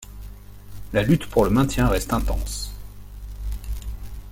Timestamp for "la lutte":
0.93-1.27